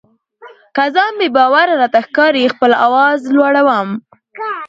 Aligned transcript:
که 0.75 0.83
ځان 0.95 1.13
بې 1.19 1.27
باوره 1.37 1.73
راته 1.81 1.99
ښکاري 2.07 2.51
خپل 2.53 2.71
آواز 2.85 3.19
لوړوم. 3.35 3.89